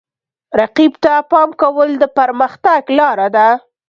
رقیب 0.59 0.93
ته 1.03 1.13
پام 1.31 1.49
کول 1.61 1.89
د 2.01 2.03
پرمختګ 2.17 2.81
لاره 2.99 3.27
ده. 3.35 3.47